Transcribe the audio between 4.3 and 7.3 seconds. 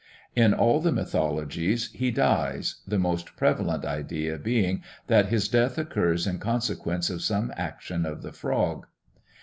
being that his death occurs in consequence of